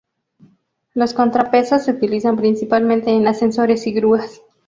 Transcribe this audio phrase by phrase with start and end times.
[0.95, 4.41] Los contrapesos se utilizan principalmente en ascensores y grúas.